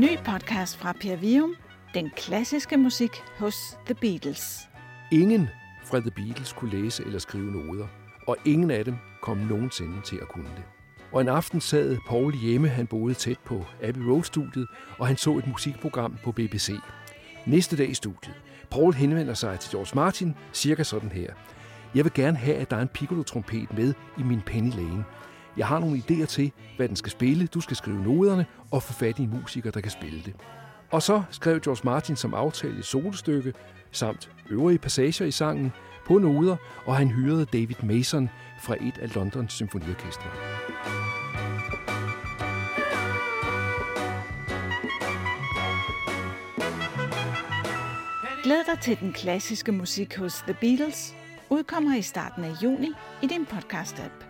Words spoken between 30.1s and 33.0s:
det. Og så skrev George Martin som aftale et